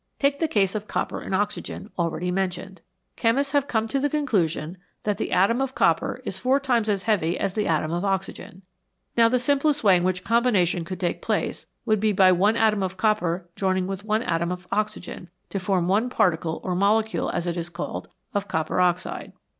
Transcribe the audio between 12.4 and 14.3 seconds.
atom of copper joining with one